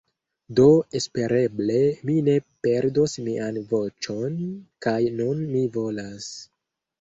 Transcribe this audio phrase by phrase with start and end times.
[0.59, 0.63] Do
[0.99, 1.75] espereble
[2.09, 2.35] mi ne
[2.67, 4.41] perdos mian voĉon
[4.87, 6.33] kaj nun mi volas...